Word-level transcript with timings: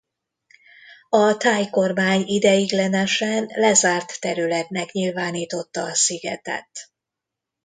A 1.09 1.33
thai 1.37 1.69
kormány 1.69 2.23
ideiglenesen 2.27 3.45
lezárt 3.53 4.19
területnek 4.19 4.91
nyilvánította 4.91 5.83
a 5.83 5.95
szigetet. 5.95 6.69